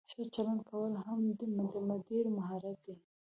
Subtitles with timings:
[0.13, 1.39] ښه چلند کول هم د
[1.89, 2.95] مدیر مهارت دی.